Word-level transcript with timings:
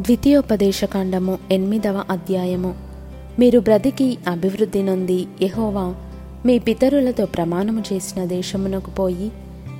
ద్వితీయోపదేశకాండము 0.00 1.38
ఎనిమిదవ 1.52 2.04
అధ్యాయము. 2.10 2.74
మీరు 3.38 3.60
బ్రతికి 3.60 4.18
అభివృద్ధి 4.28 4.82
నొంది 4.82 5.26
యహోవా 5.42 5.94
మీ 6.46 6.58
పితరులతో 6.58 7.26
ప్రమాణము 7.26 7.82
చేసిన 7.92 8.24
దేశమునకు 8.24 8.90
పోయి 8.90 9.32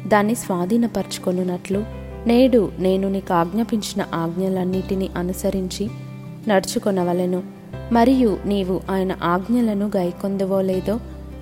దాన్ని 0.07 0.35
స్వాధీనపరచుకొనున్నట్లు 0.35 1.85
నేడు 2.27 2.73
నేను 2.79 3.09
నీకు 3.09 3.35
ఆజ్ఞాపించిన 3.35 4.07
ఆజ్ఞలన్నిటినీ 4.15 5.11
అనుసరించి 5.17 5.91
నడుచుకొనవలెను. 6.49 7.43
మరియు 7.93 8.39
నీవు 8.47 8.81
ఆయన 8.91 9.17
ఆజ్ఞలను 9.23 9.91
గైకొందువో 9.97 10.61
లేదో 10.61 11.01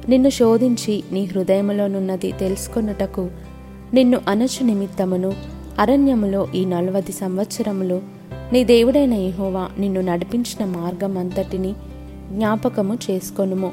నిన్ను 0.09 0.29
శోధించి 0.29 1.03
నీ 1.13 1.25
హృదయములోనున్నది 1.25 2.33
తెలుసుకొనుటకు 2.33 3.31
నిన్ను 3.95 4.21
అనచు 4.29 4.65
నిమిత్తమును 4.65 5.33
అరణ్యములో 5.79 6.49
ఈ 6.55 6.65
నలవది 6.65 7.13
సంవత్సరములు 7.13 8.22
నీ 8.53 8.65
దేవుడైన 8.65 9.15
యహోవా 9.15 9.69
నిన్ను 9.79 10.01
నడిపించిన 10.01 10.65
మార్గం 10.65 11.19
అంతటిని 11.19 11.75
జ్ఞాపకము 12.33 12.99
చేసుకొనుము. 13.11 13.73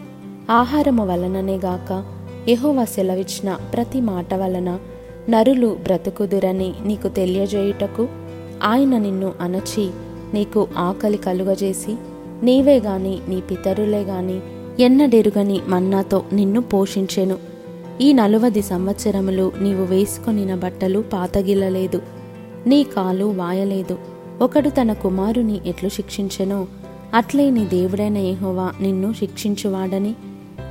ఆహారము 0.50 1.08
వలననే 1.08 1.56
గాక 1.56 2.04
యహోవా 2.50 2.86
సెలవిచ్చిన 2.86 3.58
ప్రతి 3.74 4.02
మాట 4.02 4.34
వలన 4.34 4.80
నరులు 5.30 5.78
బ్రతుకుదురని 5.84 6.74
నీకు 6.84 7.08
తెలియజేయుటకు 7.08 8.08
ఆయన 8.64 8.98
నిన్ను 8.98 9.34
అణచి 9.42 9.90
నీకు 10.34 10.68
ఆకలి 10.78 11.18
కలుగజేసి 11.18 11.96
నీవే 12.44 12.80
గాని 12.80 13.20
నీ 13.28 13.42
పితరులే 13.42 14.02
గాని 14.04 14.40
ఎన్నడెరుగని 14.80 15.62
మన్నాతో 15.68 16.24
నిన్ను 16.34 16.62
పోషించెను. 16.62 17.38
ఈ 18.02 18.14
నలువది 18.14 18.62
సంవత్సరములు 18.62 19.52
నీవు 19.62 19.84
వేసుకొనిన 19.84 20.56
బట్టలు 20.56 21.04
పాతగిల్లలేదు. 21.14 22.02
నీ 22.68 22.84
కాలు 22.84 23.26
వాయలేదు. 23.26 24.09
ఒకడు 24.42 24.70
తన 24.70 24.94
కుమారుని 24.94 25.60
ఎట్లు 25.66 25.90
శిక్షించెనో 25.90 26.68
అట్లే 27.14 27.50
నీ 27.50 27.66
దేవుడైన 27.66 28.18
ఏహోవా 28.18 28.72
నిన్ను 28.82 29.14
శిక్షించువాడని. 29.14 30.16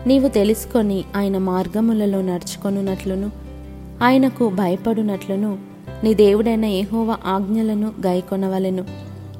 నీవు 0.06 0.28
తెలుసుకొని 0.28 1.04
ఆయన 1.16 1.38
మార్గములలో 1.38 2.22
నడుచుకొనున్నట్లును 2.22 3.30
ఆయనకు 4.02 4.48
భయపడునట్లును 4.48 5.58
నీ 6.04 6.14
దేవుడైన 6.14 6.64
ఏహోవా 6.64 7.18
ఆజ్ఞలను 7.24 7.92
గైకొనవలెను. 8.06 8.84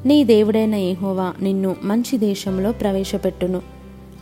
నీ 0.06 0.24
దేవుడైన 0.24 0.74
ఏహోవా 0.74 1.32
నిన్ను 1.42 1.76
మంచి 1.84 2.18
దేశంలో 2.18 2.72
ప్రవేశపెట్టును. 2.72 3.62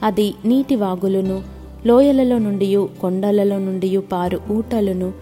అది 0.02 0.34
నీటి 0.44 0.76
వాగులును 0.76 1.42
లోయలలో 1.86 2.38
నుండి 2.38 2.88
కొండలలో 3.00 3.58
నుండి 3.58 3.98
పారు 3.98 4.40
ఊటలును 4.50 5.12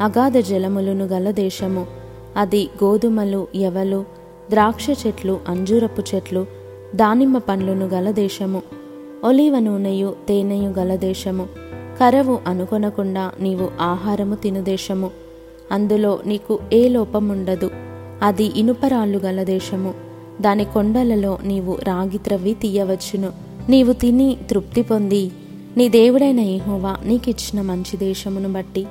అగాధ 0.00 0.38
జలములను 0.38 1.04
గల 1.04 1.30
దేశము. 1.30 1.86
అది 2.36 2.68
గోధుమలు 2.84 3.46
ఎవలు 3.54 4.19
ద్రాక్ష 4.50 4.86
చెట్లు 5.06 5.40
అంజూరపు 5.48 6.02
చెట్లు 6.14 6.46
దానిమ్మ 6.94 7.38
పండ్లను 7.38 7.86
గల 7.86 8.10
దేశము. 8.10 8.62
ఒలివ 9.24 9.58
నూనెయు 9.58 10.14
తేనెయు 10.28 10.68
గల 10.68 10.94
దేశము. 10.94 11.48
కరవు 12.00 12.38
అనుకొనకుండా 12.46 13.32
నీవు 13.40 13.70
ఆహారము 13.80 14.34
తిను 14.34 14.62
దేశము. 14.62 15.10
అందులో 15.72 16.18
నీకు 16.26 16.58
ఏ 16.72 16.88
లోపముండదు 16.88 17.70
అది 18.22 18.44
ఇనుపరాళ్ళు 18.44 19.18
గల 19.18 19.42
దేశము. 19.42 19.94
దాని 20.40 20.64
కొండలలో 20.64 21.38
నీవు 21.44 21.78
రాగి 21.82 22.18
త్రవ్వి 22.18 22.54
తీయవచ్చును. 22.54 23.32
నీవు 23.68 23.92
తిని 23.92 24.36
తృప్తి 24.50 24.82
పొంది. 24.82 25.30
నీ 25.76 25.88
దేవుడైన 25.88 26.40
ఏహోవా 26.40 26.96
నీకిచ్చిన 27.04 27.62
మంచి 27.62 27.96
దేశమును 27.96 28.52
బట్టి 28.52 28.86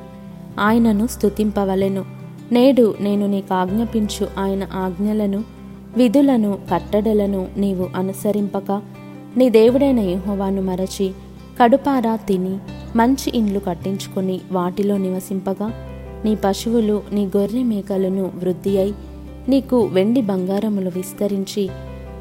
ఆయనను 0.60 1.08
స్తుతింపవలెను. 1.08 2.19
నేడు 2.52 2.96
నేను 3.02 3.28
నీకు 3.28 3.54
ఆజ్ఞాపించు 3.54 4.28
ఆయన 4.40 4.68
ఆజ్ఞలను 4.74 5.44
విధులను 5.98 6.58
కట్టడలను 6.74 7.48
నీవు 7.58 7.90
అనుసరింపక. 7.96 8.82
నీ 9.38 9.50
దేవుడైన 9.50 10.00
యహోవాను 10.00 10.62
మరచి 10.62 11.12
కడుపారా 11.62 12.16
తిని 12.16 12.58
మంచి 12.96 13.32
ఇండ్లు 13.36 13.60
కట్టించుకొని 13.60 14.42
వాటిలో 14.52 14.98
నివసింపగా. 14.98 15.72
నీ 16.26 16.38
పశువులు 16.46 17.02
నీ 17.14 17.26
గొర్రె 17.26 17.64
మేకలను 17.64 18.32
వృద్ధి 18.36 18.78
అయి 18.78 18.94
నీకు 19.50 19.86
వెండి 19.86 20.22
బంగారములు 20.22 20.92
విస్తరించి 20.96 21.70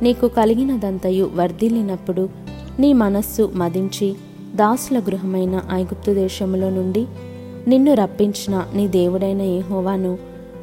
నీకు 0.02 0.28
కలిగినదంతయు 0.28 1.30
వర్ధిల్లినప్పుడు 1.34 2.28
నీ 2.78 2.92
మనస్సు 2.92 3.50
మదించి 3.54 4.14
దాసుల 4.54 4.98
గృహమైన 4.98 5.62
ఐగుప్తు 5.72 6.12
దేశములో 6.12 6.70
నుండి 6.70 7.06
నిన్ను 7.68 7.94
రప్పించిన 7.94 8.66
నీ 8.74 8.88
దేవుడైన 8.88 9.42
ఏహోవాను 9.42 10.18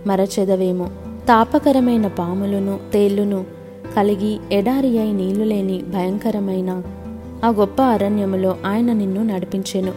మరచెదవేమో. 0.08 0.86
తాపకరమైన 1.28 2.08
పాములను 2.08 2.80
తేళ్ళును 2.94 3.46
కలిగి 3.96 4.40
ఎడారి 4.52 5.00
అయి 5.00 5.14
నీళ్ళు 5.14 5.46
లేని 5.46 5.78
భయంకరమైన 5.78 6.84
ఆ 7.44 7.50
గొప్ప 7.50 7.82
అరణ్యములో 7.82 8.58
ఆయన 8.66 8.94
నిన్ను 8.94 9.24
నడిపించెను. 9.24 9.92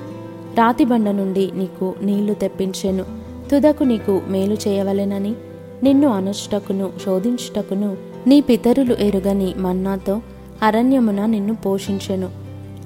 రాతిబండ 0.58 1.10
నుండి 1.10 1.50
నీకు 1.54 1.94
నీళ్ళు 2.02 2.34
తెప్పించెను. 2.34 3.04
తుదకు 3.50 3.84
నీకు 3.84 4.22
మేలు 4.28 4.56
చేయవలెనని 4.68 5.34
నిన్ను 5.82 6.08
అనుచుటకును 6.08 6.90
శోధించుటకును 7.04 7.96
నీ 8.26 8.40
పితరులు 8.40 8.96
ఎరుగని 9.00 9.54
మన్నాతో 9.56 10.20
అరణ్యమున 10.62 11.26
నిన్ను 11.26 11.54
పోషించెను. 11.54 12.28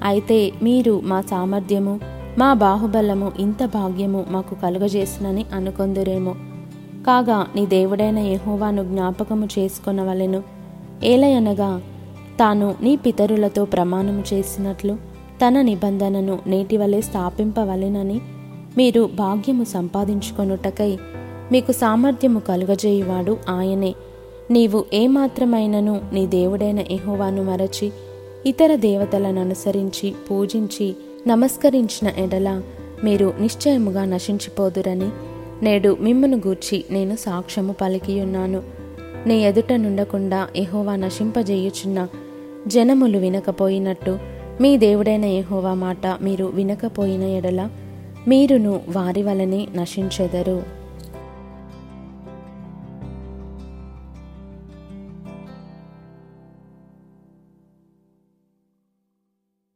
అయితే 0.05 0.53
మీరు 0.63 1.01
మా 1.05 1.21
సామర్థ్యము 1.21 2.01
మా 2.39 2.55
బాహుబలము 2.55 3.33
ఇంత 3.39 3.65
భాగ్యము 3.65 4.25
మాకు 4.29 4.55
కలుగజేసినని 4.55 5.47
అనుకొందురేమో. 5.53 6.35
కాగా 7.07 7.47
నీ 7.57 7.67
దేవుడైన 7.67 8.19
యహోవాను 8.19 8.85
జ్ఞాపకము 8.85 9.49
చేసుకొనవలెను. 9.59 10.43
ఏలయనగా 11.05 11.83
తాను 12.41 12.75
నీ 12.83 12.97
పితరులతో 12.97 13.65
ప్రమాణము 13.65 14.25
చేసినట్లు 14.33 14.97
తన 15.47 15.63
నిబంధనను 15.63 16.39
నేటి 16.47 16.77
వలె 16.77 17.01
స్థాపింపవలెనని 17.01 18.21
మీరు 18.77 19.11
భాగ్యము 19.15 19.65
సంపాదించుకొనుటకై 19.65 20.99
మీకు 21.53 21.73
సామర్థ్యము 21.73 22.41
కలుగజేయువాడు 22.41 23.37
ఆయనే. 23.49 23.95
నీవు 24.51 24.85
ఏమాత్రమైనను 24.95 26.01
నీ 26.13 26.27
దేవుడైన 26.27 26.79
ఎహోవాను 26.79 27.45
మరచి 27.45 27.93
ఇతర 28.47 28.75
దేవతలను 28.75 29.41
అనుసరించి 29.41 30.15
పూజించి 30.31 30.97
నమస్కరించిన 31.27 32.13
ఎడల 32.19 32.63
మీరు 33.05 33.35
నిశ్చయముగా 33.41 34.05
నశించిపోదురని 34.05 35.11
నేడు 35.63 35.97
మిమ్మను 36.01 36.37
గూర్చి 36.37 36.85
నేను 36.91 37.17
సాక్ష్యము 37.17 37.73
పలికియున్నాను. 37.73 38.63
నీ 39.27 39.45
ఎదుట 39.45 39.73
నుండకుండా 39.73 40.49
ఎహోవా 40.57 40.97
నశింపజేయుచున్న 40.97 42.09
జనములు 42.67 43.19
వినకపోయినట్టు 43.19 44.19
మీ 44.61 44.77
దేవుడైన 44.77 45.25
ఎహోవా 45.25 45.75
మాట 45.75 46.07
మీరు 46.23 46.45
వినకపోయిన 46.45 47.23
ఎడల 47.23 47.69
మీరును 48.29 48.81
వారి 48.89 49.23
వలనే 49.23 49.69
నశించెదరు. 49.75 50.82